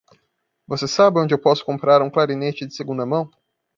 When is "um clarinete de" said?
2.01-2.73